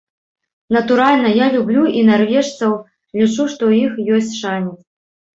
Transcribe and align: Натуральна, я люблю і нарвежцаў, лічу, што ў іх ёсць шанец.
Натуральна, 0.75 1.29
я 1.45 1.49
люблю 1.55 1.83
і 1.99 2.05
нарвежцаў, 2.07 2.73
лічу, 3.19 3.45
што 3.55 3.61
ў 3.71 3.83
іх 3.83 3.93
ёсць 4.21 4.33
шанец. 4.41 4.73